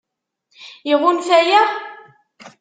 [0.91, 1.67] Iɣunfa-aɣ?